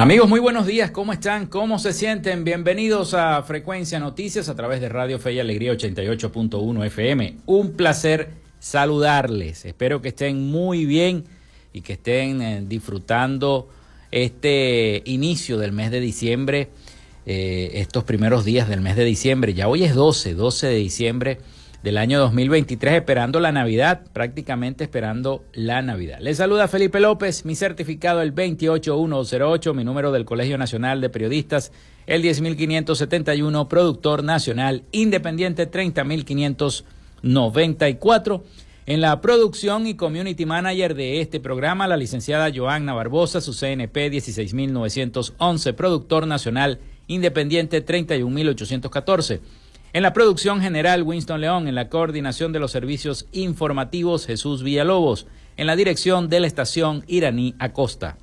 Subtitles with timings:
[0.00, 1.46] Amigos, muy buenos días, ¿cómo están?
[1.46, 2.44] ¿Cómo se sienten?
[2.44, 7.38] Bienvenidos a Frecuencia Noticias a través de Radio Fe y Alegría 88.1 FM.
[7.46, 8.30] Un placer
[8.60, 9.64] saludarles.
[9.64, 11.24] Espero que estén muy bien
[11.72, 13.70] y que estén eh, disfrutando
[14.12, 16.68] este inicio del mes de diciembre,
[17.26, 19.52] eh, estos primeros días del mes de diciembre.
[19.52, 21.38] Ya hoy es 12, 12 de diciembre
[21.82, 26.18] del año 2023, esperando la Navidad, prácticamente esperando la Navidad.
[26.20, 31.70] Les saluda Felipe López, mi certificado el 28108, mi número del Colegio Nacional de Periodistas
[32.06, 38.44] el 10571, productor nacional independiente 30594.
[38.86, 44.08] En la producción y community manager de este programa, la licenciada Joanna Barbosa, su CNP
[44.08, 49.42] 16911, productor nacional independiente 31814.
[49.92, 51.66] En la producción general, Winston León.
[51.66, 55.26] En la coordinación de los servicios informativos, Jesús Villalobos.
[55.56, 58.18] En la dirección de la estación Iraní Acosta.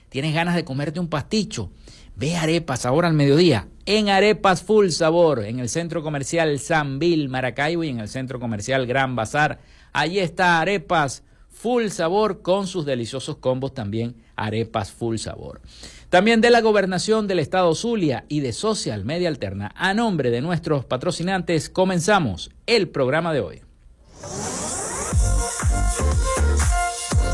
[0.09, 1.71] ¿Tienes ganas de comerte un pasticho?
[2.17, 3.69] Ve Arepas ahora al mediodía.
[3.85, 6.59] En Arepas Full Sabor, en el centro comercial
[6.97, 9.59] Bill Maracaibo y en el centro comercial Gran Bazar.
[9.93, 15.61] Allí está Arepas Full Sabor con sus deliciosos combos también Arepas Full Sabor.
[16.11, 20.41] También de la gobernación del estado Zulia y de Social Media Alterna, a nombre de
[20.41, 23.61] nuestros patrocinantes, comenzamos el programa de hoy.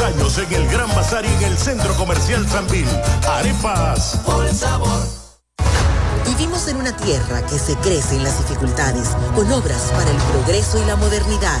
[0.00, 2.86] 10 años en el Gran Bazar y en el Centro Comercial Sanvil.
[3.28, 4.18] Arepas.
[4.24, 5.02] Por sabor.
[6.26, 10.82] Vivimos en una tierra que se crece en las dificultades, con obras para el progreso
[10.82, 11.60] y la modernidad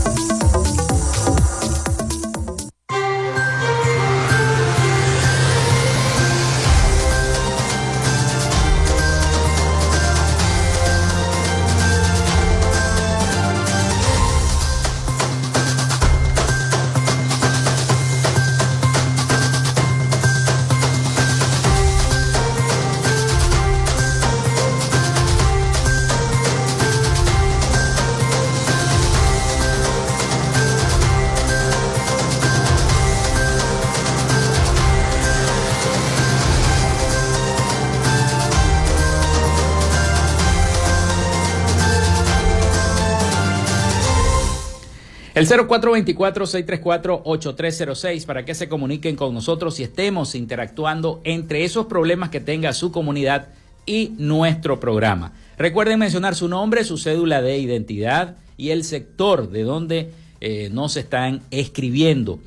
[45.41, 52.39] El 0424-634-8306 para que se comuniquen con nosotros y estemos interactuando entre esos problemas que
[52.39, 53.47] tenga su comunidad
[53.87, 55.33] y nuestro programa.
[55.57, 60.11] Recuerden mencionar su nombre, su cédula de identidad y el sector de donde
[60.41, 62.39] eh, nos están escribiendo.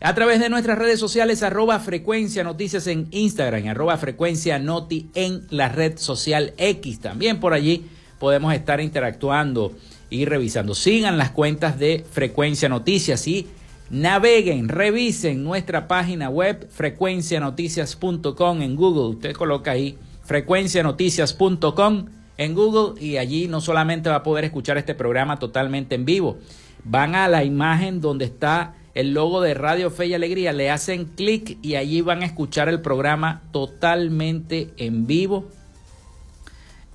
[0.00, 5.46] A través de nuestras redes sociales, arroba frecuencia noticias en Instagram, arroba frecuencia noti en
[5.50, 6.98] la red social X.
[6.98, 7.86] También por allí
[8.18, 9.70] podemos estar interactuando
[10.14, 10.74] y revisando.
[10.74, 13.48] Sigan las cuentas de Frecuencia Noticias y
[13.90, 19.16] naveguen, revisen nuestra página web frecuencianoticias.com en Google.
[19.16, 22.06] Usted coloca ahí frecuencianoticias.com
[22.36, 26.38] en Google y allí no solamente va a poder escuchar este programa totalmente en vivo,
[26.84, 31.06] van a la imagen donde está el logo de Radio Fe y Alegría, le hacen
[31.06, 35.48] clic y allí van a escuchar el programa totalmente en vivo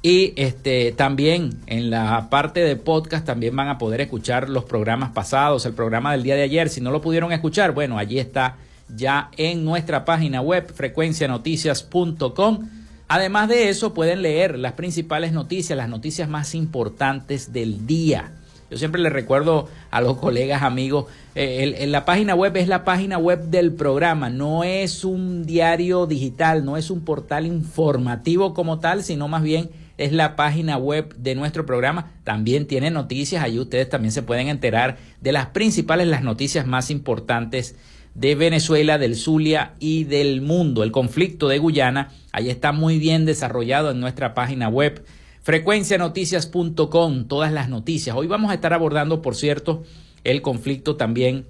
[0.01, 5.12] y este, también en la parte de podcast también van a poder escuchar los programas
[5.12, 6.69] pasados, el programa del día de ayer.
[6.69, 8.56] Si no lo pudieron escuchar, bueno, allí está
[8.95, 12.69] ya en nuestra página web frecuencianoticias.com.
[13.09, 18.31] Además de eso, pueden leer las principales noticias, las noticias más importantes del día.
[18.71, 23.18] Yo siempre les recuerdo a los colegas, amigos, eh, la página web es la página
[23.18, 29.04] web del programa, no es un diario digital, no es un portal informativo como tal,
[29.04, 32.14] sino más bien es la página web de nuestro programa.
[32.24, 36.90] También tiene noticias, allí ustedes también se pueden enterar de las principales, las noticias más
[36.90, 37.76] importantes
[38.16, 40.84] de Venezuela, del Zulia y del mundo.
[40.84, 45.04] El conflicto de Guyana, ahí está muy bien desarrollado en nuestra página web
[45.42, 48.16] frecuencianoticias.com, todas las noticias.
[48.16, 49.84] Hoy vamos a estar abordando, por cierto,
[50.24, 51.46] el conflicto también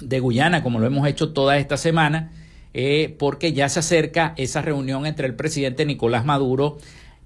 [0.00, 2.30] de Guyana, como lo hemos hecho toda esta semana,
[2.72, 6.78] eh, porque ya se acerca esa reunión entre el presidente Nicolás Maduro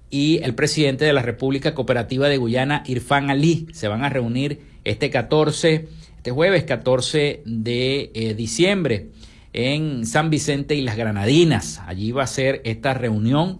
[0.09, 3.67] y el presidente de la República Cooperativa de Guyana, Irfan Ali.
[3.73, 5.87] Se van a reunir este 14,
[6.17, 9.09] este jueves 14 de eh, diciembre
[9.53, 11.81] en San Vicente y las Granadinas.
[11.85, 13.59] Allí va a ser esta reunión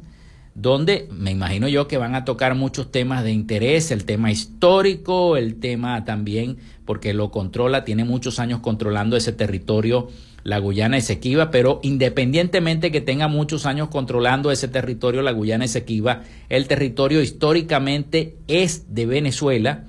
[0.55, 5.37] donde me imagino yo que van a tocar muchos temas de interés, el tema histórico,
[5.37, 10.09] el tema también, porque lo controla, tiene muchos años controlando ese territorio
[10.43, 16.23] la Guyana Esequiba, pero independientemente que tenga muchos años controlando ese territorio, la Guyana Esequiba,
[16.49, 19.85] el territorio históricamente es de Venezuela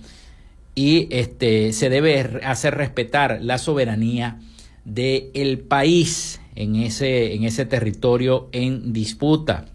[0.74, 4.40] y este, se debe hacer respetar la soberanía
[4.84, 9.66] del país en ese, en ese territorio en disputa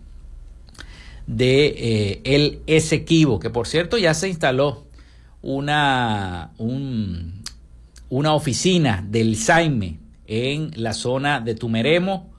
[1.27, 4.85] de eh, el Esequibo, que por cierto ya se instaló
[5.41, 6.51] una,
[8.09, 12.29] una oficina del Saime en la zona de Tumeremo,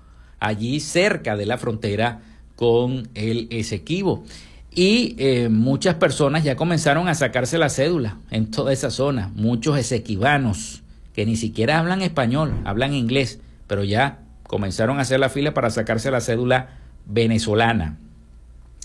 [0.40, 2.20] allí cerca de la frontera
[2.56, 4.24] con el Esequibo.
[4.70, 9.78] Y eh, muchas personas ya comenzaron a sacarse la cédula en toda esa zona, muchos
[9.78, 10.82] esequibanos
[11.14, 15.70] que ni siquiera hablan español, hablan inglés, pero ya comenzaron a hacer la fila para
[15.70, 16.68] sacarse la cédula
[17.06, 17.96] venezolana.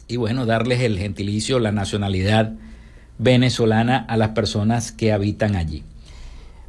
[0.08, 2.54] Y bueno, darles el gentilicio, la nacionalidad
[3.18, 5.84] venezolana a las personas que habitan allí.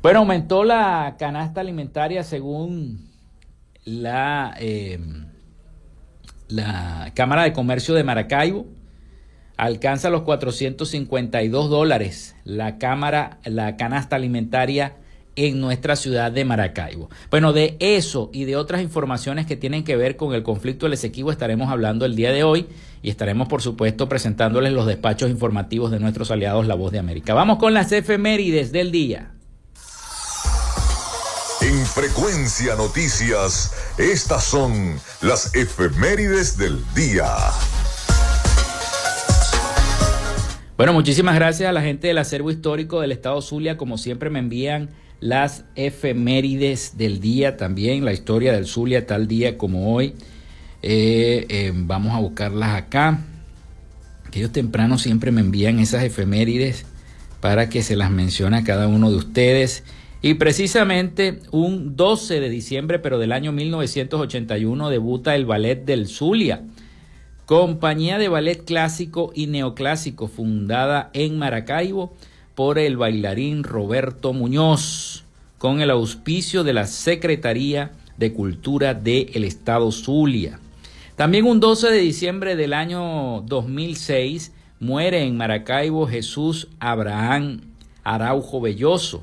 [0.03, 3.09] Bueno, aumentó la canasta alimentaria según
[3.85, 4.99] la, eh,
[6.49, 8.67] la Cámara de Comercio de Maracaibo.
[9.57, 14.97] Alcanza los 452 dólares la cámara, la canasta alimentaria
[15.37, 17.09] en nuestra ciudad de Maracaibo.
[17.31, 20.95] Bueno, de eso y de otras informaciones que tienen que ver con el conflicto del
[20.95, 22.67] Esequibo estaremos hablando el día de hoy
[23.03, 27.35] y estaremos, por supuesto, presentándoles los despachos informativos de nuestros aliados La Voz de América.
[27.35, 29.33] Vamos con las efemérides del día.
[31.95, 37.27] En Frecuencia Noticias, estas son las efemérides del día.
[40.77, 43.77] Bueno, muchísimas gracias a la gente del acervo histórico del Estado Zulia.
[43.77, 44.89] Como siempre me envían
[45.21, 50.15] las efemérides del día también, la historia del Zulia tal día como hoy.
[50.83, 53.21] Eh, eh, vamos a buscarlas acá.
[54.33, 56.87] Ellos temprano siempre me envían esas efemérides
[57.41, 59.85] para que se las mencione a cada uno de ustedes.
[60.25, 66.63] Y precisamente un 12 de diciembre, pero del año 1981, debuta el Ballet del Zulia,
[67.45, 72.15] compañía de ballet clásico y neoclásico fundada en Maracaibo
[72.55, 75.25] por el bailarín Roberto Muñoz,
[75.59, 80.61] con el auspicio de la Secretaría de Cultura del Estado Zulia.
[81.17, 87.61] También un 12 de diciembre del año 2006 muere en Maracaibo Jesús Abraham
[88.05, 89.23] Araujo Belloso,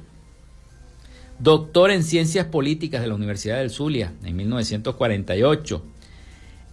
[1.39, 5.83] doctor en Ciencias Políticas de la Universidad del Zulia en 1948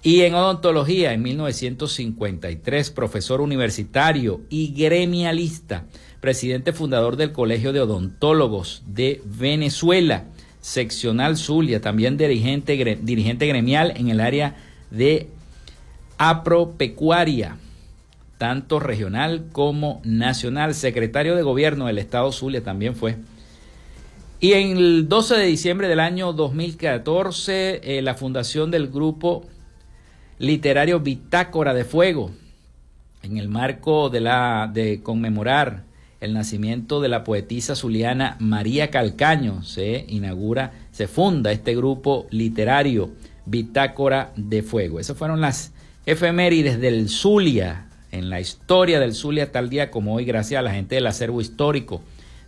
[0.02, 5.86] y en odontología en 1953, profesor universitario y gremialista,
[6.20, 10.24] presidente fundador del Colegio de Odontólogos de Venezuela,
[10.60, 14.56] seccional Zulia, también dirigente, gremial en el área
[14.90, 15.28] de
[16.18, 17.56] apropecuaria,
[18.38, 23.16] tanto regional como nacional, secretario de gobierno del Estado Zulia también fue
[24.38, 29.46] y en el 12 de diciembre del año 2014, eh, la fundación del grupo
[30.38, 32.30] literario Bitácora de Fuego,
[33.22, 35.84] en el marco de, la, de conmemorar
[36.20, 43.12] el nacimiento de la poetisa zuliana María Calcaño, se inaugura, se funda este grupo literario
[43.46, 45.00] Bitácora de Fuego.
[45.00, 45.72] Esas fueron las
[46.04, 50.72] efemérides del Zulia, en la historia del Zulia tal día como hoy, gracias a la
[50.72, 52.02] gente del acervo histórico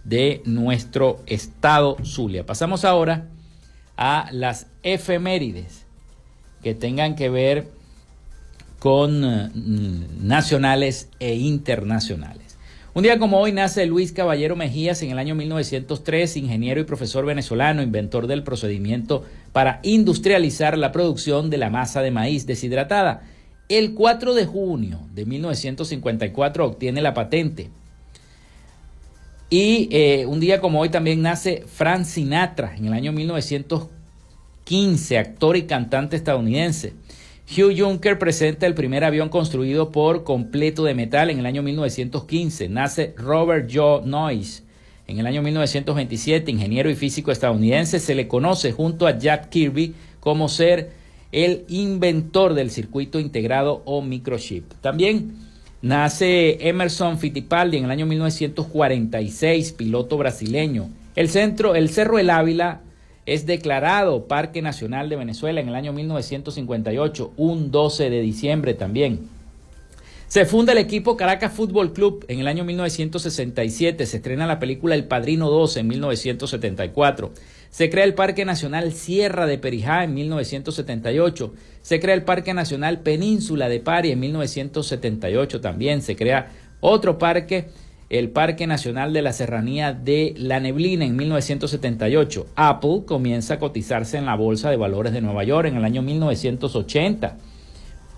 [0.09, 2.47] de nuestro estado Zulia.
[2.47, 3.27] Pasamos ahora
[3.97, 5.85] a las efemérides
[6.63, 7.69] que tengan que ver
[8.79, 9.51] con eh,
[10.21, 12.57] nacionales e internacionales.
[12.95, 17.27] Un día como hoy nace Luis Caballero Mejías en el año 1903, ingeniero y profesor
[17.27, 23.23] venezolano, inventor del procedimiento para industrializar la producción de la masa de maíz deshidratada.
[23.69, 27.69] El 4 de junio de 1954 obtiene la patente
[29.51, 35.57] y eh, un día como hoy también nace Frank Sinatra en el año 1915, actor
[35.57, 36.93] y cantante estadounidense.
[37.51, 42.69] Hugh Juncker presenta el primer avión construido por completo de metal en el año 1915.
[42.69, 44.65] Nace Robert Joe Noyce
[45.07, 48.01] en el año 1927, ingeniero y físico estadounidense.
[48.01, 50.91] Se le conoce junto a Jack Kirby como ser
[51.33, 54.71] el inventor del circuito integrado o microchip.
[54.83, 55.48] También
[55.81, 60.91] Nace Emerson Fittipaldi en el año 1946, piloto brasileño.
[61.15, 62.81] El centro, el Cerro El Ávila
[63.27, 69.29] es declarado Parque Nacional de Venezuela en el año 1958, un 12 de diciembre también.
[70.27, 74.05] Se funda el equipo Caracas Fútbol Club en el año 1967.
[74.05, 77.33] Se estrena la película El Padrino 2 en 1974.
[77.71, 81.55] Se crea el Parque Nacional Sierra de Perijá en 1978.
[81.83, 86.03] Se crea el Parque Nacional Península de Pari en 1978 también.
[86.03, 87.69] Se crea otro parque
[88.11, 92.47] el Parque Nacional de la Serranía de la Neblina en 1978.
[92.57, 96.01] Apple comienza a cotizarse en la Bolsa de Valores de Nueva York en el año
[96.01, 97.37] 1980.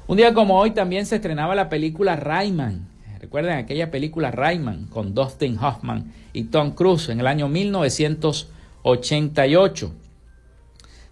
[0.06, 2.86] Un día como hoy también se estrenaba la película Rayman.
[3.20, 7.48] Recuerden aquella película Rayman con Dustin Hoffman y Tom Cruise en el año
[8.84, 9.92] 1988.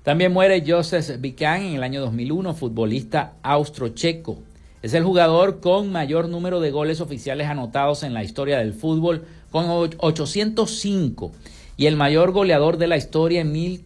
[0.03, 4.39] También muere Joseph Bican en el año 2001, futbolista austro-checo.
[4.81, 9.27] Es el jugador con mayor número de goles oficiales anotados en la historia del fútbol,
[9.51, 11.33] con 805,
[11.77, 13.85] y el mayor goleador de la historia en mil,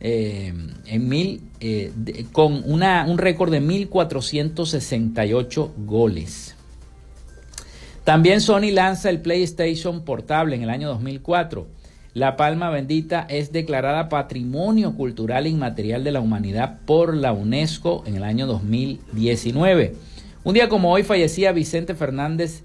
[0.00, 0.52] eh,
[0.86, 1.92] en mil eh,
[2.32, 6.56] con una, un récord de 1468 goles.
[8.04, 11.68] También Sony lanza el PlayStation portable en el año 2004.
[12.14, 18.16] La Palma Bendita es declarada Patrimonio Cultural Inmaterial de la Humanidad por la UNESCO en
[18.16, 19.94] el año 2019.
[20.44, 22.64] Un día como hoy fallecía Vicente Fernández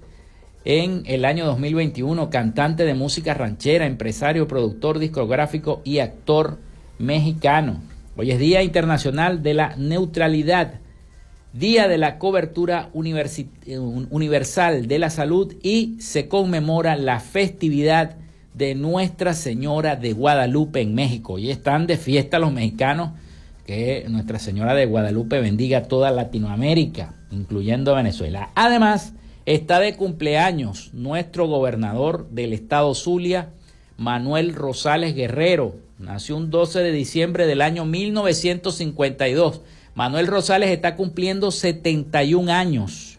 [0.66, 6.58] en el año 2021, cantante de música ranchera, empresario, productor discográfico y actor
[6.98, 7.80] mexicano.
[8.18, 10.74] Hoy es Día Internacional de la Neutralidad,
[11.54, 18.17] Día de la Cobertura Universal de la Salud y se conmemora la festividad
[18.58, 21.38] de Nuestra Señora de Guadalupe en México.
[21.38, 23.12] Y están de fiesta los mexicanos,
[23.64, 28.50] que Nuestra Señora de Guadalupe bendiga toda Latinoamérica incluyendo Venezuela.
[28.54, 29.14] Además,
[29.46, 33.50] está de cumpleaños nuestro gobernador del estado Zulia,
[33.96, 35.76] Manuel Rosales Guerrero.
[35.98, 39.62] Nació un 12 de diciembre del año 1952.
[39.94, 43.17] Manuel Rosales está cumpliendo 71 años.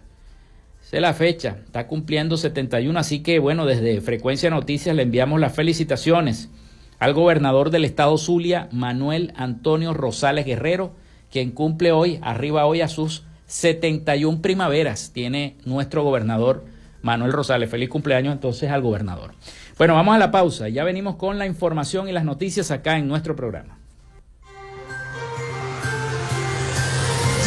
[0.91, 5.53] Es la fecha, está cumpliendo 71, así que bueno, desde Frecuencia Noticias le enviamos las
[5.53, 6.49] felicitaciones
[6.97, 10.95] al gobernador del estado Zulia, Manuel Antonio Rosales Guerrero,
[11.31, 16.65] quien cumple hoy, arriba hoy a sus 71 primaveras tiene nuestro gobernador
[17.01, 17.69] Manuel Rosales.
[17.69, 19.33] Feliz cumpleaños entonces al gobernador.
[19.77, 20.69] Bueno, vamos a la pausa.
[20.69, 23.78] Ya venimos con la información y las noticias acá en nuestro programa.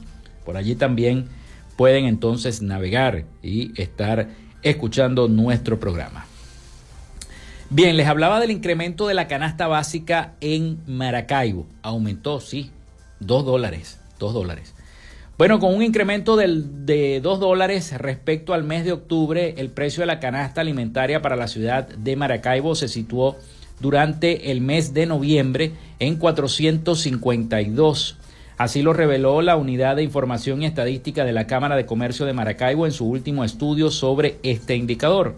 [0.43, 1.44] Por allí también
[1.75, 4.29] pueden entonces navegar y estar
[4.61, 6.25] escuchando nuestro programa.
[7.69, 11.65] Bien, les hablaba del incremento de la canasta básica en Maracaibo.
[11.81, 12.71] Aumentó, sí,
[13.19, 14.73] dos dólares, dos dólares.
[15.37, 20.07] Bueno, con un incremento de dos dólares respecto al mes de octubre, el precio de
[20.07, 23.35] la canasta alimentaria para la ciudad de Maracaibo se situó
[23.81, 28.17] durante el mes de noviembre en 452
[28.57, 32.31] Así lo reveló la Unidad de Información y Estadística de la Cámara de Comercio de
[32.33, 35.35] Maracaibo en su último estudio sobre este indicador.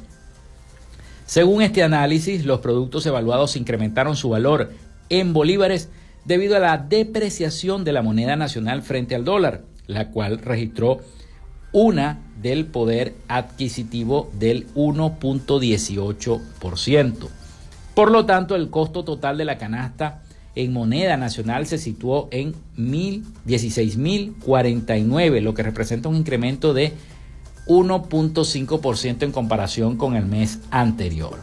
[1.26, 4.72] Según este análisis, los productos evaluados incrementaron su valor
[5.10, 5.90] en bolívares
[6.26, 11.00] debido a la depreciación de la moneda nacional frente al dólar, la cual registró
[11.72, 17.28] una del poder adquisitivo del 1.18%.
[17.96, 20.22] Por lo tanto, el costo total de la canasta
[20.58, 26.94] en moneda nacional se situó en 16.049, lo que representa un incremento de
[27.68, 31.38] 1.5% en comparación con el mes anterior.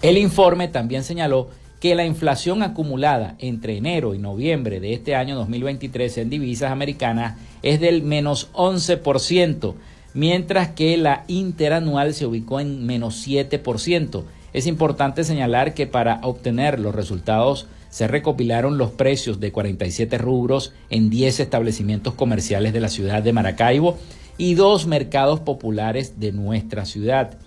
[0.00, 5.36] El informe también señaló que la inflación acumulada entre enero y noviembre de este año
[5.36, 9.74] 2023 en divisas americanas es del menos 11%,
[10.14, 14.24] mientras que la interanual se ubicó en menos 7%.
[14.54, 20.72] Es importante señalar que para obtener los resultados se recopilaron los precios de 47 rubros
[20.90, 23.96] en 10 establecimientos comerciales de la ciudad de Maracaibo
[24.36, 27.38] y dos mercados populares de nuestra ciudad.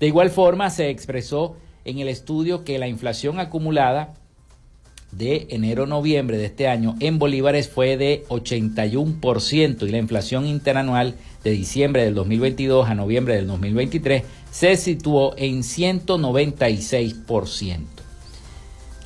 [0.00, 4.14] De igual forma, se expresó en el estudio que la inflación acumulada
[5.12, 11.52] de enero-noviembre de este año en bolívares fue de 81% y la inflación interanual de
[11.52, 17.93] diciembre del 2022 a noviembre del 2023 se situó en 196%.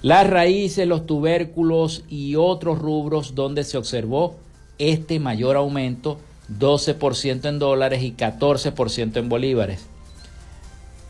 [0.03, 4.37] Las raíces, los tubérculos y otros rubros donde se observó
[4.79, 6.19] este mayor aumento,
[6.59, 9.87] 12% en dólares y 14% en bolívares.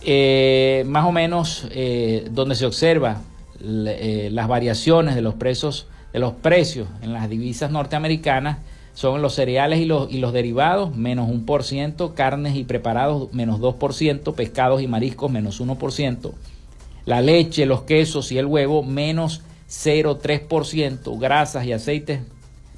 [0.03, 3.21] Eh, más o menos eh, donde se observa
[3.61, 8.59] eh, las variaciones de los, precios, de los precios en las divisas norteamericanas
[8.95, 13.33] son los cereales y los, y los derivados, menos un por ciento, carnes y preparados,
[13.33, 16.33] menos 2%, pescados y mariscos, menos 1%,
[17.09, 22.21] la leche, los quesos y el huevo, menos 0,3%, grasas y aceites,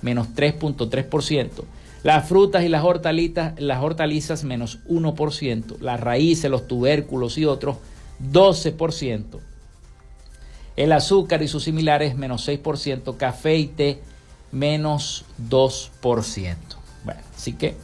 [0.03, 1.65] menos 3.3%,
[2.05, 7.79] las frutas y las hortalizas, las hortalizas menos 1%, las raíces, los tubérculos y otros,
[8.33, 9.41] 12%.
[10.77, 14.01] El azúcar y sus similares menos 6%, café y té
[14.53, 16.57] menos 2%.
[17.05, 17.75] Bueno, así que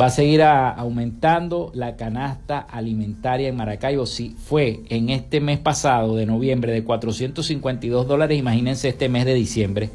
[0.00, 4.06] va a seguir aumentando la canasta alimentaria en Maracaibo.
[4.06, 9.34] Si fue en este mes pasado de noviembre de 452 dólares, imagínense este mes de
[9.34, 9.90] diciembre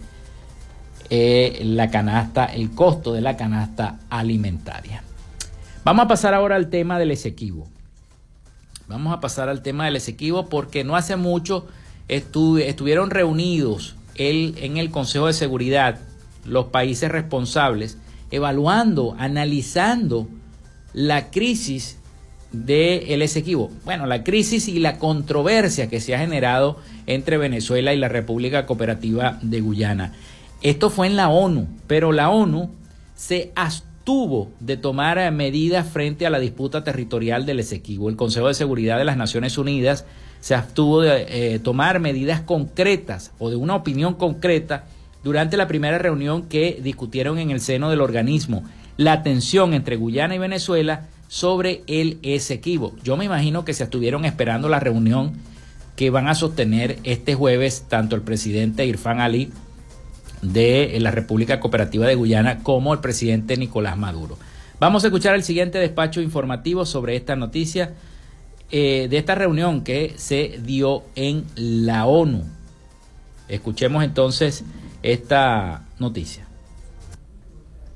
[1.10, 5.04] eh, la canasta, el costo de la canasta alimentaria.
[5.86, 7.68] Vamos a pasar ahora al tema del Esequibo.
[8.88, 11.68] Vamos a pasar al tema del Esequibo porque no hace mucho
[12.10, 16.00] estuvieron reunidos en el Consejo de Seguridad
[16.46, 17.98] los países responsables,
[18.34, 20.28] evaluando, analizando
[20.92, 22.00] la crisis
[22.52, 23.72] del Esequibo.
[23.86, 28.66] Bueno, la crisis y la controversia que se ha generado entre Venezuela y la República
[28.66, 30.14] Cooperativa de Guyana.
[30.62, 32.72] Esto fue en la ONU, pero la ONU
[33.16, 38.10] se abstuvo de tomar medidas frente a la disputa territorial del Esequibo.
[38.10, 40.06] El Consejo de Seguridad de las Naciones Unidas
[40.40, 44.86] se abstuvo de eh, tomar medidas concretas o de una opinión concreta
[45.24, 48.64] durante la primera reunión que discutieron en el seno del organismo
[48.98, 52.94] la tensión entre Guyana y Venezuela sobre el Esequibo.
[53.04, 55.34] Yo me imagino que se estuvieron esperando la reunión
[55.96, 59.52] que van a sostener este jueves tanto el presidente Irfan Ali
[60.42, 64.38] de la República Cooperativa de Guyana como el presidente Nicolás Maduro.
[64.80, 67.94] Vamos a escuchar el siguiente despacho informativo sobre esta noticia
[68.70, 72.44] eh, de esta reunión que se dio en la ONU.
[73.48, 74.64] Escuchemos entonces
[75.04, 76.48] esta noticia.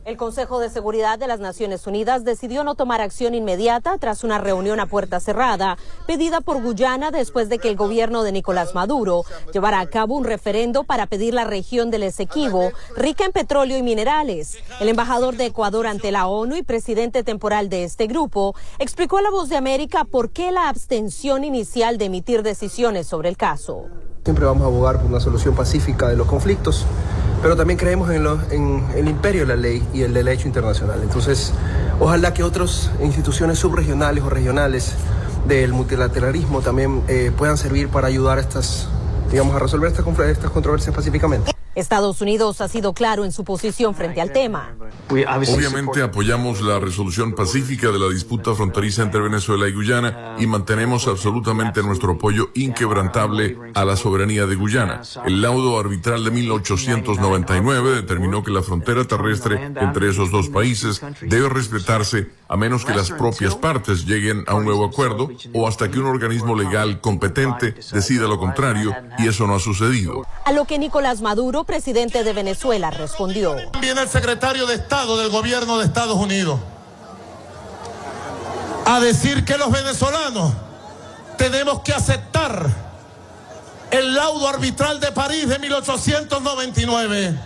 [0.08, 4.38] El Consejo de Seguridad de las Naciones Unidas decidió no tomar acción inmediata tras una
[4.38, 9.24] reunión a puerta cerrada pedida por Guyana después de que el gobierno de Nicolás Maduro
[9.54, 13.84] llevara a cabo un referendo para pedir la región del Esequibo rica en petróleo y
[13.84, 14.58] minerales.
[14.80, 19.22] El embajador de Ecuador ante la ONU y presidente temporal de este grupo explicó a
[19.22, 23.88] La Voz de América por qué la abstención inicial de emitir decisiones sobre el caso.
[24.28, 26.86] Siempre vamos a abogar por una solución pacífica de los conflictos
[27.42, 31.00] pero también creemos en, el imperio de la ley y el derecho internacional.
[31.02, 31.54] Entonces,
[31.98, 34.96] ojalá que otras instituciones subregionales o regionales
[35.48, 38.90] del multilateralismo también eh, puedan servir para ayudar a estas,
[39.32, 41.54] digamos, a resolver estas, estas controversias pacíficamente.
[41.78, 44.76] Estados Unidos ha sido claro en su posición frente al tema.
[45.10, 51.08] Obviamente apoyamos la resolución pacífica de la disputa fronteriza entre Venezuela y Guyana y mantenemos
[51.08, 55.02] absolutamente nuestro apoyo inquebrantable a la soberanía de Guyana.
[55.26, 61.48] El laudo arbitral de 1899 determinó que la frontera terrestre entre esos dos países debe
[61.48, 66.00] respetarse a menos que las propias partes lleguen a un nuevo acuerdo o hasta que
[66.00, 70.26] un organismo legal competente decida lo contrario y eso no ha sucedido.
[70.46, 73.56] A lo que Nicolás Maduro, presidente de Venezuela, respondió.
[73.80, 76.60] Viene el secretario de Estado del gobierno de Estados Unidos
[78.86, 80.54] a decir que los venezolanos
[81.38, 82.68] tenemos que aceptar
[83.92, 87.38] el laudo arbitral de París de 1899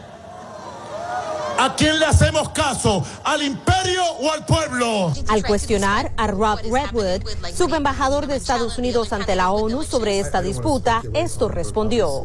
[1.57, 3.05] ¿A quién le hacemos caso?
[3.23, 5.13] ¿Al imperio o al pueblo?
[5.27, 7.21] Al cuestionar a Rob Redwood,
[7.55, 12.23] subembajador de Estados Unidos ante la ONU sobre esta disputa, esto respondió.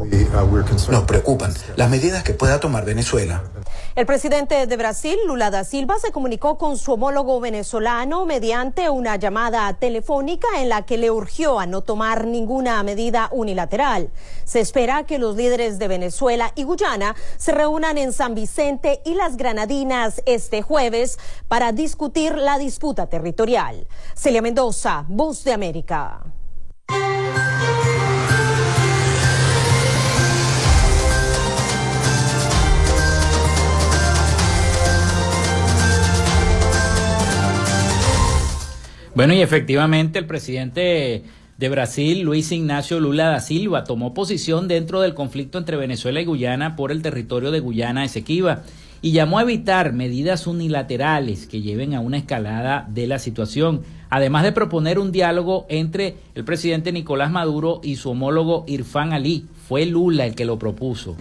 [0.91, 3.43] Nos preocupan las medidas que pueda tomar Venezuela
[3.97, 9.17] el presidente de Brasil, Lula da Silva, se comunicó con su homólogo venezolano mediante una
[9.17, 14.11] llamada telefónica en la que le urgió a no tomar ninguna medida unilateral.
[14.45, 19.15] Se espera que los líderes de Venezuela y Guyana se reúnan en San Vicente y
[19.15, 23.87] las Granadinas este jueves para discutir la disputa territorial.
[24.15, 26.21] Celia Mendoza, Voz de América.
[39.17, 41.23] Bueno, y efectivamente el presidente
[41.57, 46.27] de Brasil, Luis Ignacio Lula da Silva, tomó posición dentro del conflicto entre Venezuela y
[46.27, 48.65] Guyana por el territorio de Guyana Esequiba
[49.01, 54.43] y llamó a evitar medidas unilaterales que lleven a una escalada de la situación, además
[54.43, 59.47] de proponer un diálogo entre el presidente Nicolás Maduro y su homólogo Irfán Ali.
[59.67, 61.17] Fue Lula el que lo propuso,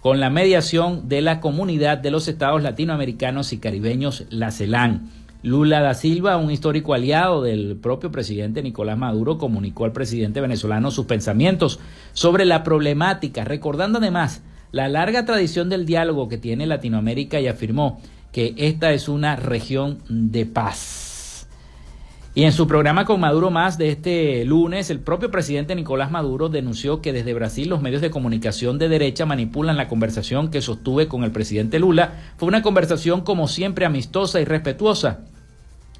[0.00, 5.10] con la mediación de la comunidad de los estados latinoamericanos y caribeños, la CELAN.
[5.42, 10.90] Lula da Silva, un histórico aliado del propio presidente Nicolás Maduro, comunicó al presidente venezolano
[10.90, 11.80] sus pensamientos
[12.12, 18.00] sobre la problemática, recordando además la larga tradición del diálogo que tiene Latinoamérica y afirmó
[18.32, 21.48] que esta es una región de paz.
[22.32, 26.48] Y en su programa con Maduro Más de este lunes, el propio presidente Nicolás Maduro
[26.48, 31.08] denunció que desde Brasil los medios de comunicación de derecha manipulan la conversación que sostuve
[31.08, 32.34] con el presidente Lula.
[32.36, 35.24] Fue una conversación como siempre amistosa y respetuosa,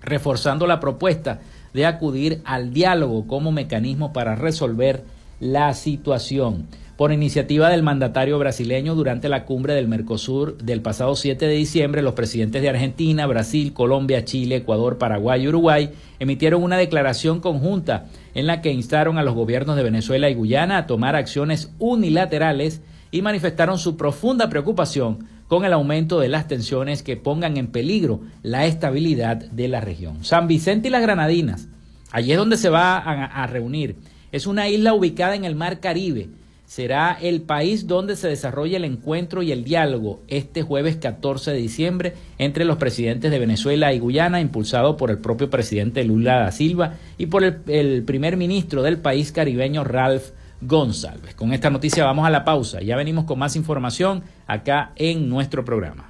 [0.03, 1.41] reforzando la propuesta
[1.73, 5.05] de acudir al diálogo como mecanismo para resolver
[5.41, 6.67] la situación.
[7.01, 12.03] Por iniciativa del mandatario brasileño durante la cumbre del Mercosur del pasado 7 de diciembre,
[12.03, 18.05] los presidentes de Argentina, Brasil, Colombia, Chile, Ecuador, Paraguay y Uruguay emitieron una declaración conjunta
[18.35, 22.83] en la que instaron a los gobiernos de Venezuela y Guyana a tomar acciones unilaterales
[23.11, 28.21] y manifestaron su profunda preocupación con el aumento de las tensiones que pongan en peligro
[28.45, 30.23] la estabilidad de la región.
[30.23, 31.67] San Vicente y las Granadinas,
[32.13, 33.97] allí es donde se va a, reunir.
[34.31, 36.29] Es una isla ubicada en el Mar Caribe
[36.67, 41.57] será el país donde se desarrolla el encuentro y el diálogo este jueves 14 de
[41.57, 46.53] diciembre entre los presidentes de Venezuela y Guyana, impulsado por el propio presidente Lula da
[46.53, 51.35] Silva y por el, primer ministro del país caribeño Ralph González.
[51.35, 52.81] Con esta noticia vamos a la pausa.
[52.81, 56.10] Ya venimos con más información acá en nuestro programa.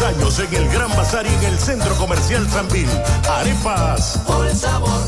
[0.00, 2.88] Años en el Gran Bazar y en el Centro Comercial Sanvil.
[3.28, 4.18] Arepas.
[4.26, 5.02] Por sabor.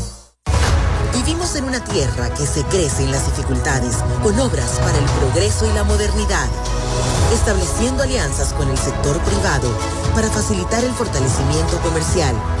[1.11, 5.65] Vivimos en una tierra que se crece en las dificultades, con obras para el progreso
[5.65, 6.47] y la modernidad,
[7.33, 9.71] estableciendo alianzas con el sector privado
[10.13, 12.35] para facilitar el fortalecimiento comercial,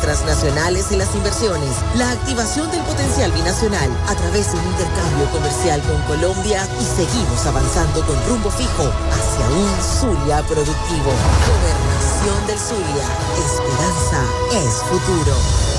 [0.00, 5.80] transnacionales y las inversiones, la activación del potencial binacional a través de un intercambio comercial
[5.82, 11.12] con Colombia y seguimos avanzando con rumbo fijo hacia un Zulia productivo.
[11.46, 13.06] Gobernación del Zulia.
[13.38, 15.69] Esperanza es futuro.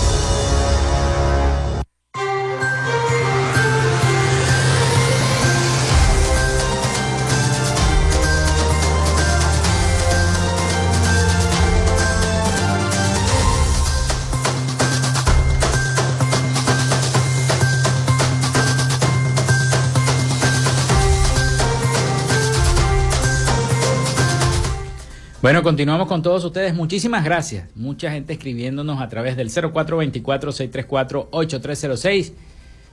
[25.52, 26.74] Bueno, continuamos con todos ustedes.
[26.74, 27.68] Muchísimas gracias.
[27.76, 32.32] Mucha gente escribiéndonos a través del 0424-634-8306,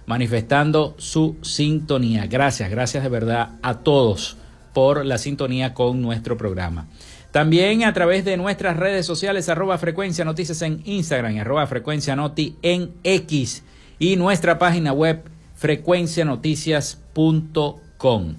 [0.07, 2.27] manifestando su sintonía.
[2.27, 4.39] Gracias, gracias de verdad a todos
[4.75, 6.89] por la sintonía con nuestro programa.
[7.31, 12.57] También a través de nuestras redes sociales, arroba frecuencia noticias en Instagram, arroba frecuencia noti
[12.63, 13.63] en X
[14.01, 15.23] y nuestra página web
[15.55, 18.35] frecuencianoticias.com.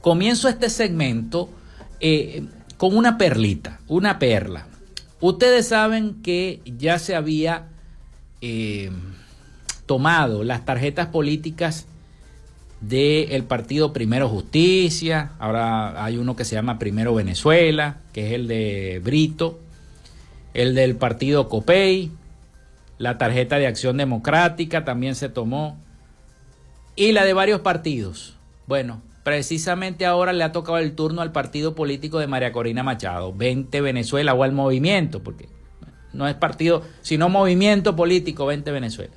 [0.00, 1.48] Comienzo este segmento
[2.00, 2.42] eh,
[2.78, 4.66] con una perlita, una perla.
[5.20, 7.66] Ustedes saben que ya se había
[8.40, 8.90] eh,
[9.84, 11.86] tomado las tarjetas políticas
[12.80, 18.46] del partido Primero Justicia, ahora hay uno que se llama Primero Venezuela, que es el
[18.46, 19.58] de Brito,
[20.54, 22.12] el del partido COPEI,
[22.98, 25.76] la tarjeta de Acción Democrática también se tomó,
[26.94, 28.36] y la de varios partidos.
[28.68, 33.34] Bueno, Precisamente ahora le ha tocado el turno al partido político de María Corina Machado,
[33.34, 35.50] 20 Venezuela o al movimiento, porque
[36.14, 39.12] no es partido, sino movimiento político 20 Venezuela.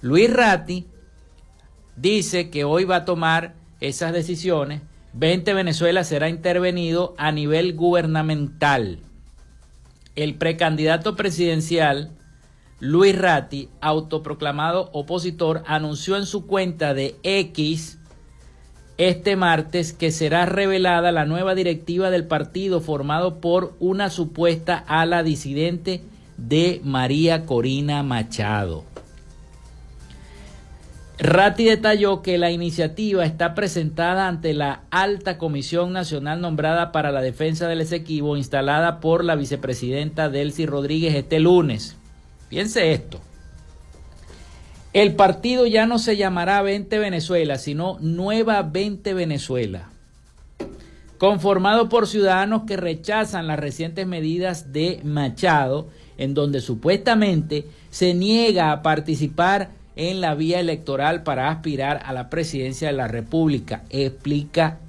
[0.00, 0.86] Luis Ratti
[1.94, 4.80] dice que hoy va a tomar esas decisiones.
[5.12, 9.00] 20 Venezuela será intervenido a nivel gubernamental.
[10.16, 12.12] El precandidato presidencial
[12.78, 17.99] Luis Ratti, autoproclamado opositor, anunció en su cuenta de X
[19.00, 25.22] este martes que será revelada la nueva directiva del partido formado por una supuesta ala
[25.22, 26.02] disidente
[26.36, 28.84] de María Corina Machado.
[31.18, 37.22] Ratti detalló que la iniciativa está presentada ante la alta comisión nacional nombrada para la
[37.22, 41.96] defensa del Esequibo instalada por la vicepresidenta Delcy Rodríguez este lunes.
[42.50, 43.18] Piense esto.
[44.92, 49.88] El partido ya no se llamará 20 Venezuela, sino Nueva 20 Venezuela,
[51.16, 58.72] conformado por ciudadanos que rechazan las recientes medidas de Machado, en donde supuestamente se niega
[58.72, 64.80] a participar en la vía electoral para aspirar a la presidencia de la República, explica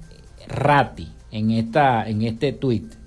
[0.48, 3.01] Ratti en, esta, en este tuit.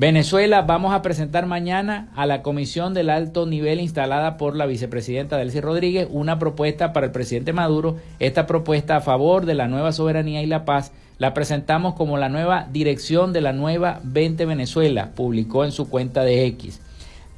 [0.00, 5.36] Venezuela, vamos a presentar mañana a la comisión del alto nivel instalada por la vicepresidenta
[5.36, 7.98] Delcy Rodríguez una propuesta para el presidente Maduro.
[8.18, 12.30] Esta propuesta a favor de la nueva soberanía y la paz la presentamos como la
[12.30, 16.80] nueva dirección de la nueva 20 Venezuela, publicó en su cuenta de X.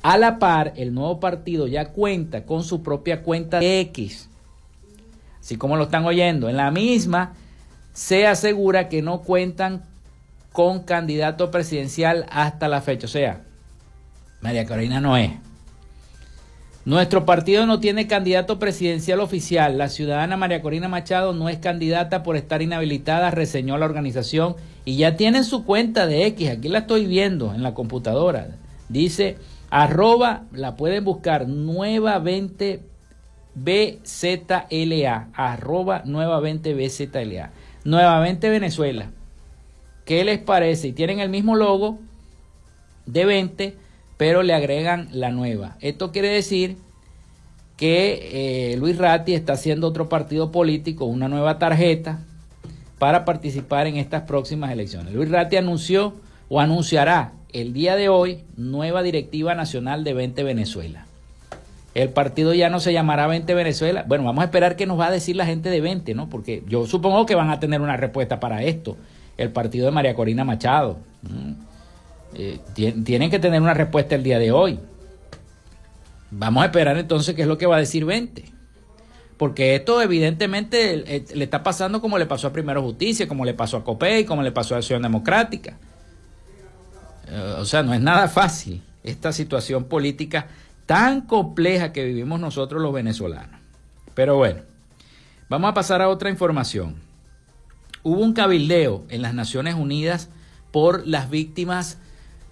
[0.05, 4.29] A la par, el nuevo partido ya cuenta con su propia cuenta de X.
[5.41, 7.33] Así como lo están oyendo, en la misma
[7.93, 9.83] se asegura que no cuentan
[10.53, 13.07] con candidato presidencial hasta la fecha.
[13.07, 13.41] O sea,
[14.41, 15.31] María Corina no es.
[16.85, 19.79] Nuestro partido no tiene candidato presidencial oficial.
[19.79, 24.97] La ciudadana María Corina Machado no es candidata por estar inhabilitada, reseñó la organización y
[24.97, 26.51] ya tienen su cuenta de X.
[26.51, 28.49] Aquí la estoy viendo en la computadora.
[28.89, 29.37] Dice
[29.71, 32.83] arroba, la pueden buscar, nueva 20
[33.55, 37.53] BZLA, arroba nueva 20 BZLA.
[37.85, 39.11] Nuevamente Venezuela.
[40.05, 40.89] ¿Qué les parece?
[40.89, 41.99] Y tienen el mismo logo
[43.07, 43.75] de 20,
[44.17, 45.77] pero le agregan la nueva.
[45.81, 46.77] Esto quiere decir
[47.77, 52.21] que eh, Luis Ratti está haciendo otro partido político, una nueva tarjeta
[52.99, 55.15] para participar en estas próximas elecciones.
[55.15, 56.15] Luis Ratti anunció
[56.49, 61.07] o anunciará el día de hoy nueva directiva nacional de 20 Venezuela.
[61.95, 64.05] El partido ya no se llamará 20 Venezuela.
[64.07, 66.31] Bueno, vamos a esperar qué nos va a decir la gente de 20, ¿no?
[66.31, 68.97] Porque yo supongo que van a tener una respuesta para esto
[69.37, 70.99] el partido de María Corina Machado.
[71.23, 71.53] Mm.
[72.35, 72.61] Eh,
[73.05, 74.79] tienen que tener una respuesta el día de hoy.
[76.31, 78.45] Vamos a esperar entonces qué es lo que va a decir 20.
[79.37, 83.79] Porque esto evidentemente le está pasando como le pasó a Primero Justicia, como le pasó
[83.79, 85.77] a COPEI, como le pasó a Acción Democrática.
[87.29, 90.47] Eh, o sea, no es nada fácil esta situación política
[90.87, 93.61] tan compleja que vivimos nosotros los venezolanos.
[94.15, 94.61] Pero bueno,
[95.49, 96.97] vamos a pasar a otra información.
[98.05, 100.29] Hubo un cabildeo en las Naciones Unidas
[100.73, 101.99] por las víctimas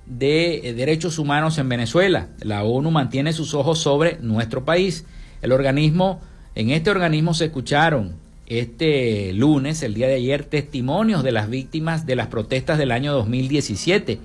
[0.06, 2.28] de eh, derechos humanos en Venezuela.
[2.40, 5.06] La ONU mantiene sus ojos sobre nuestro país.
[5.42, 6.20] El organismo,
[6.54, 8.14] en este organismo se escucharon
[8.46, 13.12] este lunes, el día de ayer, testimonios de las víctimas de las protestas del año
[13.12, 14.20] 2017.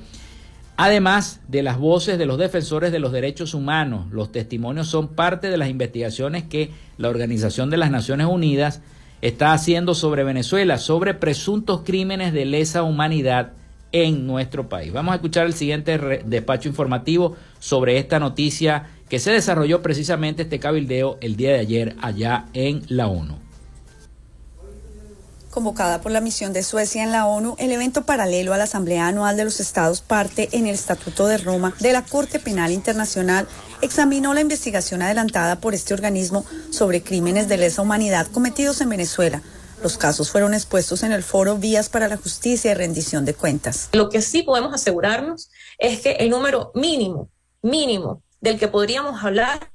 [0.77, 5.49] Además de las voces de los defensores de los derechos humanos, los testimonios son parte
[5.49, 8.81] de las investigaciones que la Organización de las Naciones Unidas
[9.21, 13.53] está haciendo sobre Venezuela, sobre presuntos crímenes de lesa humanidad
[13.91, 14.91] en nuestro país.
[14.91, 20.59] Vamos a escuchar el siguiente despacho informativo sobre esta noticia que se desarrolló precisamente este
[20.59, 23.44] cabildeo el día de ayer allá en la ONU
[25.55, 29.07] convocada por la misión de Suecia en la ONU, el evento paralelo a la Asamblea
[29.07, 33.47] Anual de los Estados parte en el Estatuto de Roma de la Corte Penal Internacional,
[33.81, 39.41] examinó la investigación adelantada por este organismo sobre crímenes de lesa humanidad cometidos en Venezuela.
[39.81, 43.87] Los casos fueron expuestos en el foro Vías para la Justicia y Rendición de Cuentas.
[43.93, 47.29] Lo que sí podemos asegurarnos es que el número mínimo,
[47.61, 49.71] mínimo del que podríamos hablar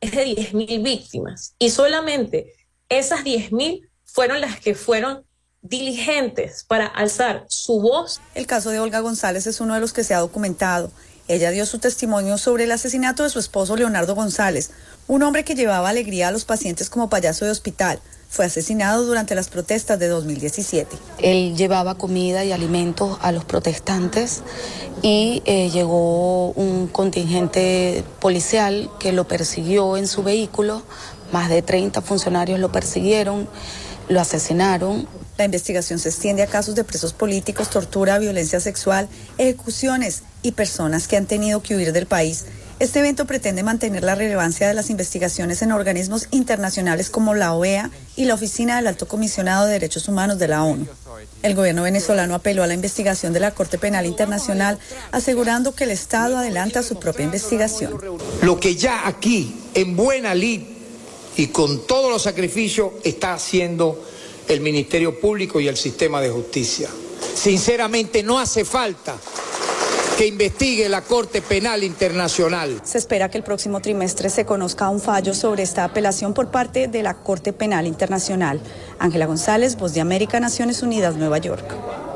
[0.00, 2.52] es de 10.000 víctimas y solamente
[2.90, 5.24] esas 10.000 fueron las que fueron
[5.62, 8.20] diligentes para alzar su voz.
[8.34, 10.90] El caso de Olga González es uno de los que se ha documentado.
[11.28, 14.70] Ella dio su testimonio sobre el asesinato de su esposo Leonardo González,
[15.06, 18.00] un hombre que llevaba alegría a los pacientes como payaso de hospital.
[18.28, 20.96] Fue asesinado durante las protestas de 2017.
[21.18, 24.42] Él llevaba comida y alimentos a los protestantes
[25.02, 30.82] y eh, llegó un contingente policial que lo persiguió en su vehículo.
[31.32, 33.48] Más de 30 funcionarios lo persiguieron
[34.10, 35.08] lo asesinaron.
[35.38, 39.08] La investigación se extiende a casos de presos políticos, tortura, violencia sexual,
[39.38, 42.44] ejecuciones y personas que han tenido que huir del país.
[42.80, 47.90] Este evento pretende mantener la relevancia de las investigaciones en organismos internacionales como la OEA
[48.16, 50.86] y la Oficina del Alto Comisionado de Derechos Humanos de la ONU.
[51.42, 54.78] El gobierno venezolano apeló a la investigación de la Corte Penal Internacional,
[55.12, 57.92] asegurando que el Estado adelanta su propia investigación.
[58.42, 60.79] Lo que ya aquí, en buena lid,
[61.40, 63.98] y con todos los sacrificios está haciendo
[64.46, 66.90] el Ministerio Público y el sistema de justicia.
[67.34, 69.16] Sinceramente no hace falta
[70.18, 72.82] que investigue la Corte Penal Internacional.
[72.84, 76.88] Se espera que el próximo trimestre se conozca un fallo sobre esta apelación por parte
[76.88, 78.60] de la Corte Penal Internacional.
[78.98, 82.09] Ángela González, Voz de América, Naciones Unidas, Nueva York.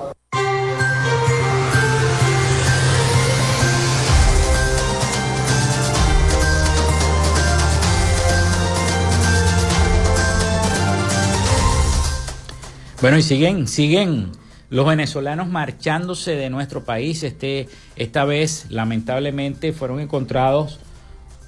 [13.01, 14.31] Bueno, y siguen, siguen
[14.71, 17.23] los venezolanos marchándose de nuestro país.
[17.23, 20.79] Este, esta vez, lamentablemente, fueron encontrados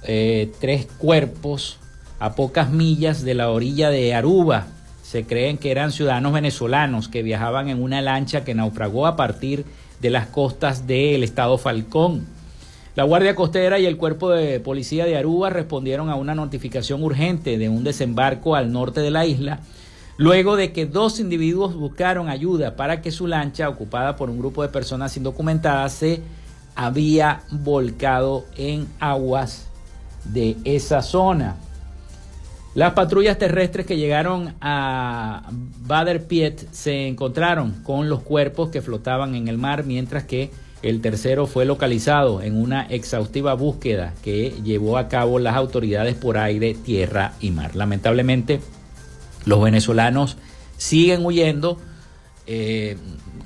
[0.03, 1.79] eh, tres cuerpos
[2.19, 4.67] a pocas millas de la orilla de Aruba.
[5.01, 9.63] Se creen que eran ciudadanos venezolanos que viajaban en una lancha que naufragó a partir
[10.01, 12.25] de las costas del estado Falcón.
[12.95, 17.57] La Guardia Costera y el Cuerpo de Policía de Aruba respondieron a una notificación urgente
[17.57, 19.61] de un desembarco al norte de la isla
[20.17, 24.63] luego de que dos individuos buscaron ayuda para que su lancha, ocupada por un grupo
[24.63, 26.21] de personas indocumentadas, se
[26.75, 29.67] había volcado en aguas
[30.25, 31.55] de esa zona.
[32.75, 35.49] Las patrullas terrestres que llegaron a
[35.87, 40.51] Bader Piet se encontraron con los cuerpos que flotaban en el mar, mientras que
[40.83, 46.37] el tercero fue localizado en una exhaustiva búsqueda que llevó a cabo las autoridades por
[46.37, 47.75] aire, tierra y mar.
[47.75, 48.59] Lamentablemente,
[49.47, 50.37] los venezolanos
[50.77, 51.79] siguen huyendo,
[52.45, 52.97] eh,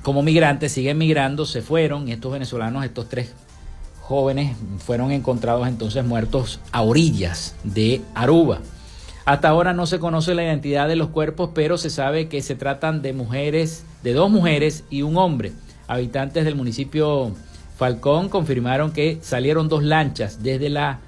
[0.02, 3.32] como migrantes, siguen migrando, se fueron y estos venezolanos, estos tres
[4.00, 8.58] jóvenes, fueron encontrados entonces muertos a orillas de Aruba.
[9.24, 12.56] Hasta ahora no se conoce la identidad de los cuerpos, pero se sabe que se
[12.56, 15.52] tratan de mujeres, de dos mujeres y un hombre.
[15.86, 17.32] Habitantes del municipio
[17.78, 20.98] Falcón confirmaron que salieron dos lanchas desde la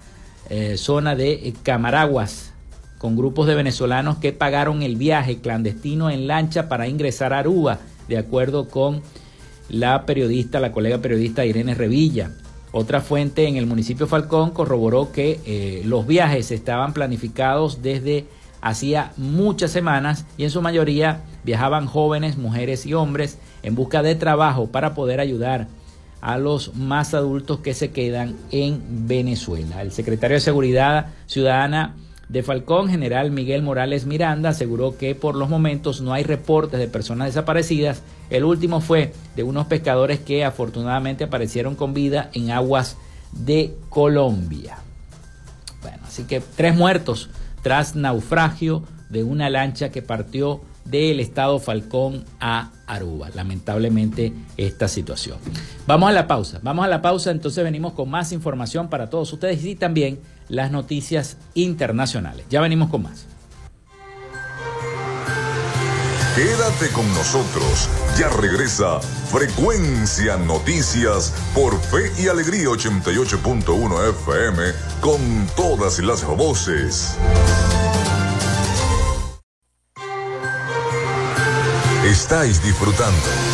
[0.49, 2.53] eh, zona de Camaraguas,
[3.05, 7.80] con grupos de venezolanos que pagaron el viaje clandestino en lancha para ingresar a Aruba,
[8.09, 9.02] de acuerdo con
[9.68, 12.30] la periodista, la colega periodista Irene Revilla.
[12.72, 18.24] Otra fuente en el municipio Falcón corroboró que eh, los viajes estaban planificados desde
[18.62, 24.14] hacía muchas semanas y en su mayoría viajaban jóvenes, mujeres y hombres en busca de
[24.14, 25.68] trabajo para poder ayudar
[26.22, 29.82] a los más adultos que se quedan en Venezuela.
[29.82, 31.96] El secretario de Seguridad Ciudadana
[32.28, 36.88] de Falcón, general Miguel Morales Miranda aseguró que por los momentos no hay reportes de
[36.88, 38.02] personas desaparecidas.
[38.30, 42.96] El último fue de unos pescadores que afortunadamente aparecieron con vida en aguas
[43.32, 44.78] de Colombia.
[45.82, 47.30] Bueno, así que tres muertos
[47.62, 53.30] tras naufragio de una lancha que partió del estado Falcón a Aruba.
[53.34, 55.38] Lamentablemente esta situación.
[55.86, 59.32] Vamos a la pausa, vamos a la pausa, entonces venimos con más información para todos
[59.32, 62.47] ustedes y también las noticias internacionales.
[62.51, 63.26] Ya venimos con más.
[66.34, 67.88] Quédate con nosotros.
[68.18, 74.62] Ya regresa Frecuencia Noticias por Fe y Alegría 88.1 FM
[75.01, 75.20] con
[75.55, 77.16] todas las voces.
[82.05, 83.53] Estáis disfrutando.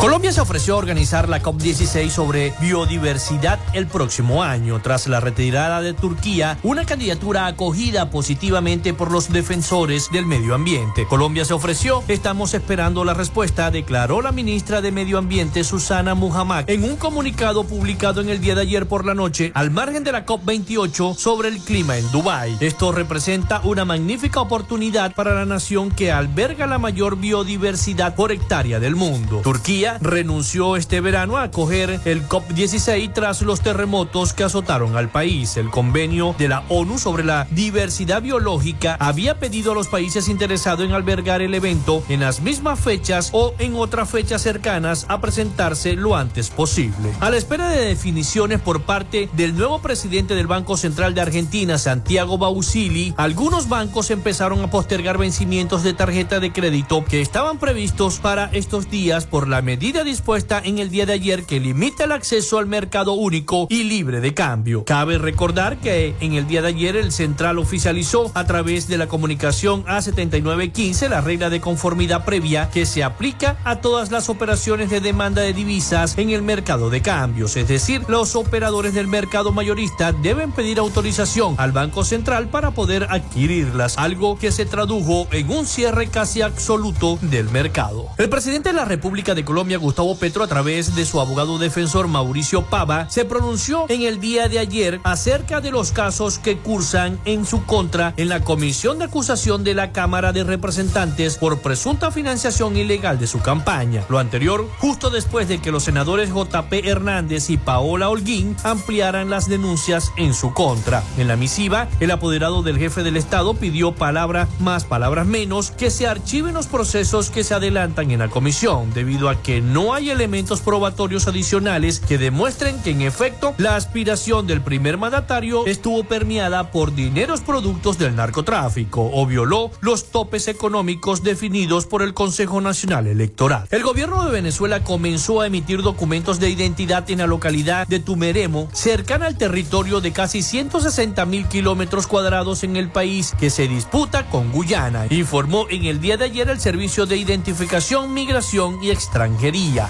[0.02, 5.80] Colombia se ofreció a organizar la COP16 sobre biodiversidad el próximo año, tras la retirada
[5.80, 11.06] de Turquía, una candidatura acogida positivamente por los defensores del medio ambiente.
[11.06, 16.68] Colombia se ofreció, estamos esperando la respuesta, declaró la ministra de Medio Ambiente Susana Muhammad
[16.68, 20.14] en un comunicado publicado en el día de ayer por la noche al margen de
[20.14, 22.58] la COP28 sobre el clima en Dubái.
[22.60, 28.80] Esto representa una magnífica oportunidad para la nación que alberga la mayor biodiversidad por hectárea
[28.80, 29.42] del mundo.
[29.44, 35.58] Turquía renunció este verano a acoger el COP16 tras los terremotos que azotaron al país.
[35.58, 40.86] El convenio de la ONU sobre la diversidad biológica había pedido a los países interesados
[40.86, 45.96] en albergar el evento en las mismas fechas o en otras fechas cercanas a presentarse
[45.96, 47.12] lo antes posible.
[47.20, 51.78] A la espera de definiciones por parte del nuevo presidente del Banco Central de Argentina,
[51.78, 58.20] Santiago Bausili, algunos bancos empezaron a postergar vencimientos de tarjeta de crédito que estaban previstos
[58.20, 62.04] para estos días por la medida medida dispuesta en el día de ayer que limita
[62.04, 64.86] el acceso al mercado único y libre de cambio.
[64.86, 69.08] Cabe recordar que en el día de ayer el central oficializó a través de la
[69.08, 75.02] comunicación A7915 la regla de conformidad previa que se aplica a todas las operaciones de
[75.02, 80.12] demanda de divisas en el mercado de cambios, es decir, los operadores del mercado mayorista
[80.12, 85.66] deben pedir autorización al Banco Central para poder adquirirlas, algo que se tradujo en un
[85.66, 88.10] cierre casi absoluto del mercado.
[88.20, 92.08] El presidente de la República de Colombia Gustavo Petro, a través de su abogado defensor
[92.08, 97.20] Mauricio Pava, se pronunció en el día de ayer acerca de los casos que cursan
[97.26, 102.12] en su contra en la comisión de acusación de la Cámara de Representantes por presunta
[102.12, 104.04] financiación ilegal de su campaña.
[104.10, 109.48] Lo anterior, justo después de que los senadores JP Hernández y Paola Holguín ampliaran las
[109.48, 111.04] denuncias en su contra.
[111.18, 115.90] En la misiva, el apoderado del jefe del Estado pidió palabras más, palabras menos, que
[115.90, 120.10] se archiven los procesos que se adelantan en la comisión, debido a que no hay
[120.10, 126.72] elementos probatorios adicionales que demuestren que en efecto la aspiración del primer mandatario estuvo permeada
[126.72, 133.08] por dineros productos del narcotráfico o violó los topes económicos definidos por el Consejo Nacional
[133.08, 133.68] Electoral.
[133.70, 138.70] El gobierno de Venezuela comenzó a emitir documentos de identidad en la localidad de Tumeremo,
[138.74, 144.28] cercana al territorio de casi 160 mil kilómetros cuadrados en el país que se disputa
[144.30, 149.41] con Guyana, informó en el día de ayer el Servicio de Identificación, Migración y Extranjería.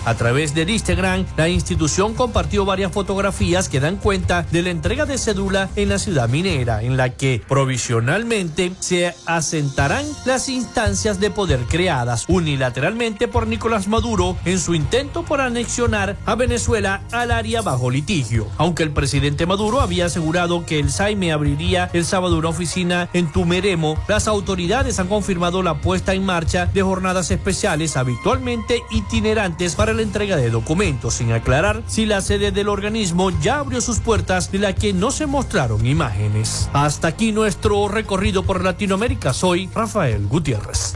[0.06, 5.06] A través de Instagram, la institución compartió varias fotografías que dan cuenta de la entrega
[5.06, 11.32] de cédula en la ciudad minera, en la que provisionalmente se asentarán las instancias de
[11.32, 17.62] poder creadas unilateralmente por Nicolás Maduro en su intento por anexionar a Venezuela al área
[17.62, 18.48] bajo litigio.
[18.58, 23.30] Aunque el presidente Maduro había asegurado que el Saime abriría el sábado una oficina en
[23.30, 29.41] Tumeremo, las autoridades han confirmado la puesta en marcha de jornadas especiales habitualmente itinerantes
[29.76, 34.00] para la entrega de documentos, sin aclarar si la sede del organismo ya abrió sus
[34.00, 36.70] puertas de la que no se mostraron imágenes.
[36.74, 39.34] Hasta aquí nuestro recorrido por Latinoamérica.
[39.34, 40.96] Soy Rafael Gutiérrez.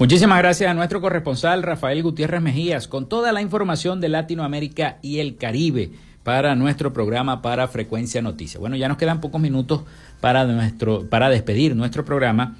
[0.00, 5.18] Muchísimas gracias a nuestro corresponsal Rafael Gutiérrez Mejías con toda la información de Latinoamérica y
[5.18, 5.90] el Caribe
[6.22, 8.58] para nuestro programa para Frecuencia Noticias.
[8.58, 9.82] Bueno, ya nos quedan pocos minutos
[10.22, 12.56] para, nuestro, para despedir nuestro programa.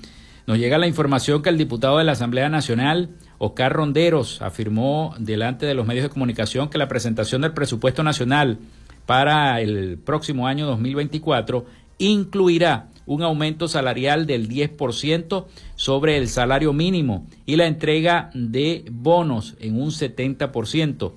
[0.47, 5.65] Nos llega la información que el diputado de la Asamblea Nacional, Oscar Ronderos, afirmó delante
[5.65, 8.59] de los medios de comunicación que la presentación del presupuesto nacional
[9.07, 11.65] para el próximo año 2024
[11.97, 19.57] incluirá un aumento salarial del 10% sobre el salario mínimo y la entrega de bonos
[19.59, 21.13] en un 70%.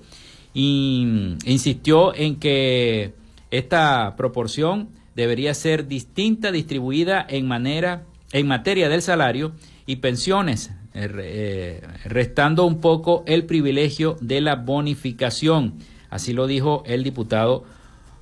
[0.54, 3.14] Y insistió en que
[3.52, 9.52] esta proporción debería ser distinta, distribuida en, manera, en materia del salario
[9.86, 15.74] y pensiones, eh, eh, restando un poco el privilegio de la bonificación.
[16.10, 17.62] Así lo dijo el diputado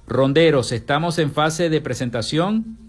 [0.07, 0.73] Ronderos.
[0.73, 2.82] Estamos en fase de presentación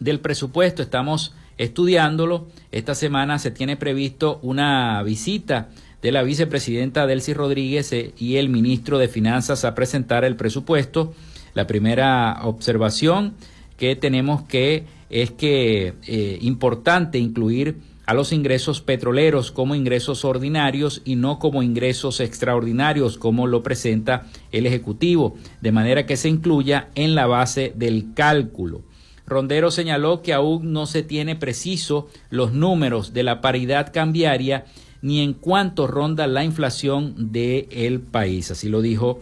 [0.00, 2.46] del presupuesto, estamos estudiándolo.
[2.72, 5.68] Esta semana se tiene previsto una visita
[6.02, 11.14] de la vicepresidenta Delcy Rodríguez eh, y el ministro de Finanzas a presentar el presupuesto.
[11.54, 13.34] La primera observación
[13.76, 17.76] que tenemos que es que eh, importante incluir
[18.06, 24.26] a los ingresos petroleros como ingresos ordinarios y no como ingresos extraordinarios como lo presenta
[24.50, 28.82] el Ejecutivo, de manera que se incluya en la base del cálculo.
[29.28, 34.64] Rondero señaló que aún no se tiene preciso los números de la paridad cambiaria
[35.02, 38.50] ni en cuánto ronda la inflación del el país.
[38.50, 39.20] Así lo dijo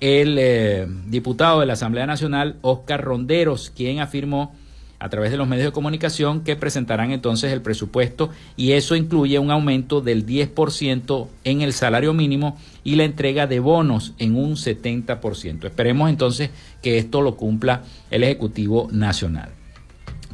[0.00, 4.54] el eh, diputado de la Asamblea Nacional, Oscar Ronderos, quien afirmó
[5.00, 9.38] a través de los medios de comunicación que presentarán entonces el presupuesto y eso incluye
[9.38, 14.52] un aumento del 10% en el salario mínimo y la entrega de bonos en un
[14.52, 15.64] 70%.
[15.64, 16.50] Esperemos entonces
[16.82, 19.48] que esto lo cumpla el Ejecutivo Nacional.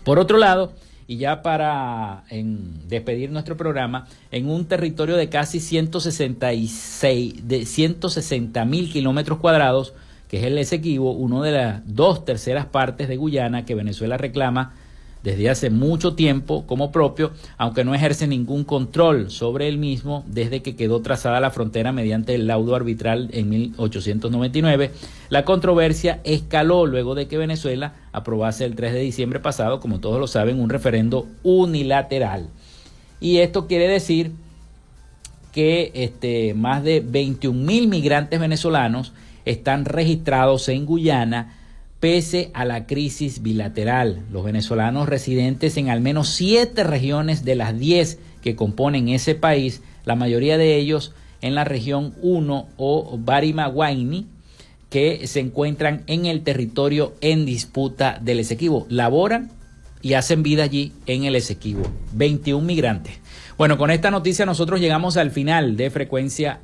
[0.05, 0.73] Por otro lado,
[1.07, 2.25] y ya para
[2.89, 9.95] despedir nuestro programa, en un territorio de casi 166, de 160 mil kilómetros cuadrados,
[10.29, 14.75] que es el Esequibo, uno de las dos terceras partes de Guyana que Venezuela reclama
[15.27, 20.63] desde hace mucho tiempo como propio, aunque no ejerce ningún control sobre el mismo desde
[20.63, 24.93] que quedó trazada la frontera mediante el laudo arbitral en 1899.
[25.29, 30.21] La controversia escaló luego de que Venezuela aprobase el 3 de diciembre pasado, como todos
[30.21, 32.49] lo saben, un referendo unilateral.
[33.19, 34.31] Y esto quiere decir
[35.51, 39.13] que este, más de 21 mil migrantes venezolanos
[39.47, 41.55] están registrados en Guyana
[42.01, 44.23] pese a la crisis bilateral.
[44.31, 49.83] Los venezolanos residentes en al menos siete regiones de las diez que componen ese país,
[50.05, 54.27] la mayoría de ellos en la región 1 o Barimaguaini,
[54.91, 58.87] que se encuentran en el territorio en disputa del Esequibo.
[58.89, 59.51] Laboran
[60.03, 61.83] y hacen vida allí en el Esequibo.
[62.13, 63.19] 21 migrantes.
[63.59, 66.61] Bueno, con esta noticia nosotros llegamos al final de Frecuencia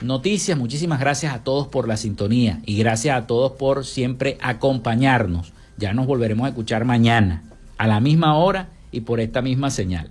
[0.00, 0.56] Noticias.
[0.56, 5.52] Muchísimas gracias a todos por la sintonía y gracias a todos por siempre acompañarnos.
[5.76, 7.42] Ya nos volveremos a escuchar mañana,
[7.78, 10.10] a la misma hora y por esta misma señal.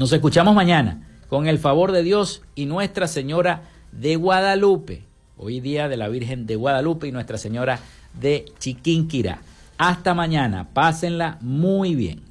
[0.00, 5.88] Nos escuchamos mañana con el favor de Dios y Nuestra Señora de Guadalupe hoy día
[5.88, 7.80] de la Virgen de Guadalupe y Nuestra Señora
[8.20, 9.40] de Chiquinquirá.
[9.78, 12.22] Hasta mañana, pásenla muy bien.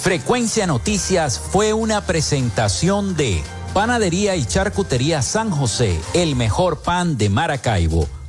[0.00, 3.42] Frecuencia Noticias fue una presentación de
[3.74, 8.17] Panadería y Charcutería San José, el mejor pan de Maracaibo.